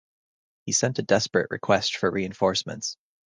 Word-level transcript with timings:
He 0.65 0.71
sent 0.71 0.97
a 0.97 1.03
desperate 1.03 1.51
request 1.51 1.95
for 1.95 2.09
reinforcements. 2.09 2.97